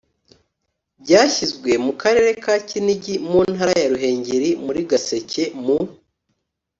byashyizwe 1.03 1.71
mu 1.85 1.93
Karere 2.01 2.31
ka 2.43 2.55
Kinigi 2.67 3.15
mu 3.29 3.39
Ntara 3.53 3.73
ya 3.81 3.89
Ruhengeri 3.91 4.49
muri 4.65 4.79
Gaseke 4.89 5.43
mu 5.63 5.77